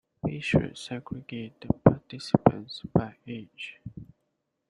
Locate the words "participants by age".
1.73-3.79